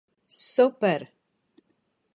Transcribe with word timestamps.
Super! 0.55 0.99